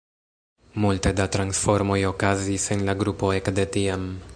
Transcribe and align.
Multe 0.85 1.11
da 1.19 1.27
transformoj 1.37 1.99
okazis 2.13 2.69
en 2.77 2.85
la 2.91 2.97
grupo 3.05 3.35
ekde 3.41 3.73
tiam. 3.79 4.15